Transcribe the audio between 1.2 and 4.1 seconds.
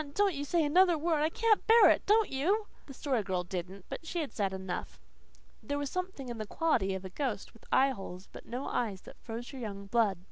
I can't bear it! Don't you!" The Story Girl didn't. But